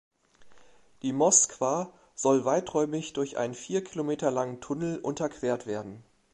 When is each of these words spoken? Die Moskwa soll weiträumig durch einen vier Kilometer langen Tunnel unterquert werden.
Die 1.03 1.13
Moskwa 1.13 1.93
soll 2.15 2.43
weiträumig 2.43 3.13
durch 3.13 3.37
einen 3.37 3.53
vier 3.53 3.83
Kilometer 3.83 4.31
langen 4.31 4.59
Tunnel 4.59 4.97
unterquert 4.97 5.67
werden. 5.67 6.03